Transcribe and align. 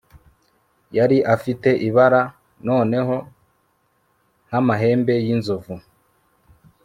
yari 0.97 1.17
afite 1.35 1.69
ibara 1.87 2.21
noneho 2.67 3.15
nk'amahembe 4.47 5.13
y'inzovu 5.25 5.73